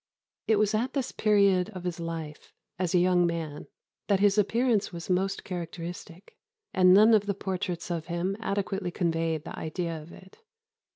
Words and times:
]"It 0.47 0.55
was 0.55 0.73
at 0.73 0.93
this 0.93 1.11
period 1.11 1.69
of 1.75 1.83
his 1.83 1.99
life" 1.99 2.53
(as 2.79 2.95
a 2.95 2.97
young 2.97 3.27
man) 3.27 3.67
"that 4.07 4.19
his 4.19 4.35
appearance 4.39 4.91
was 4.91 5.11
most 5.11 5.43
characteristic, 5.43 6.35
and 6.73 6.91
none 6.91 7.13
of 7.13 7.27
the 7.27 7.35
portraits 7.35 7.91
of 7.91 8.07
him 8.07 8.35
adequately 8.39 8.89
conveyed 8.89 9.43
the 9.43 9.55
idea 9.59 10.01
of 10.01 10.11
it. 10.11 10.39